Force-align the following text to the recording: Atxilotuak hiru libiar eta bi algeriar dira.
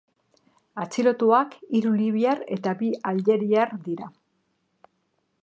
Atxilotuak 0.83 1.53
hiru 1.81 1.91
libiar 1.99 2.41
eta 2.57 2.75
bi 2.81 2.91
algeriar 3.11 3.77
dira. 3.87 4.11